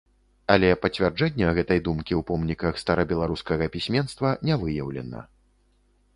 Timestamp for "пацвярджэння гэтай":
0.85-1.79